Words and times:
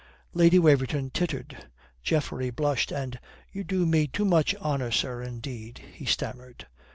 Lady 0.33 0.57
Waverton 0.57 1.11
tittered. 1.11 1.67
Geoffrey 2.01 2.49
blushed, 2.49 2.91
and 2.91 3.19
"You 3.51 3.63
do 3.63 3.85
me 3.85 4.07
too 4.07 4.25
much 4.25 4.55
honour 4.55 4.89
sir, 4.89 5.21
indeed," 5.21 5.77
he 5.93 6.05
stammered. 6.05 6.65